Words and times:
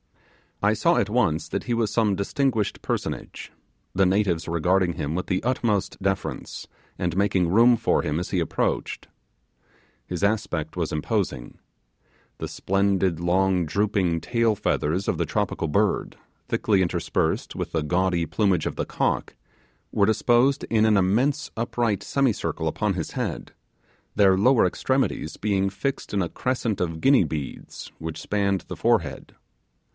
I 0.63 0.73
saw 0.73 0.97
at 0.97 1.09
once 1.09 1.47
that 1.49 1.63
he 1.63 1.73
was 1.75 1.91
some 1.91 2.15
distinguished 2.15 2.83
personage, 2.83 3.51
the 3.93 4.05
natives 4.05 4.47
regarding 4.47 4.93
him 4.93 5.13
with 5.15 5.25
the 5.27 5.43
utmost 5.43 6.01
deference, 6.01 6.67
and 6.99 7.15
making 7.17 7.49
room 7.49 7.77
for 7.77 8.01
him 8.03 8.19
as 8.19 8.29
he 8.29 8.39
approached. 8.39 9.07
His 10.05 10.23
aspect 10.23 10.75
was 10.75 10.91
imposing. 10.91 11.57
The 12.39 12.47
splendid 12.47 13.19
long 13.19 13.65
drooping 13.65 14.21
tail 14.21 14.55
feathers 14.55 15.07
of 15.07 15.17
the 15.19 15.25
tropical 15.25 15.67
bird, 15.67 16.15
thickly 16.47 16.81
interspersed 16.83 17.55
with 17.55 17.71
the 17.71 17.83
gaudy 17.83 18.25
plumage 18.25 18.65
of 18.67 18.75
the 18.75 18.85
cock, 18.85 19.35
were 19.91 20.05
disposed 20.07 20.63
in 20.69 20.85
an 20.85 20.97
immense 20.97 21.49
upright 21.55 22.01
semicircle 22.03 22.67
upon 22.67 22.93
his 22.95 23.11
head, 23.11 23.53
their 24.15 24.35
lower 24.37 24.65
extremities 24.65 25.37
being 25.37 25.69
fixed 25.69 26.13
in 26.13 26.23
a 26.23 26.29
crescent 26.29 26.81
of 26.81 27.01
guinea 27.01 27.27
heads 27.55 27.91
which 27.99 28.21
spanned 28.21 28.61
the 28.61 28.75
forehead. 28.75 29.35